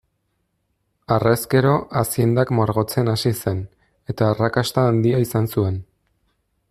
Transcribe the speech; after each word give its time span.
Harrezkero 1.15 1.73
aziendak 2.01 2.53
margotzen 2.61 3.11
hasi 3.13 3.33
zen, 3.43 3.61
eta 4.15 4.31
arrakasta 4.31 4.87
handia 4.95 5.21
izan 5.27 5.51
zuen. 5.55 5.79